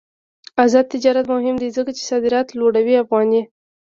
آزاد 0.63 0.85
تجارت 0.93 1.25
مهم 1.33 1.55
دی 1.61 1.69
ځکه 1.77 1.91
چې 1.97 2.03
صادرات 2.09 2.47
لوړوي 2.59 2.95
افغاني. 3.03 3.41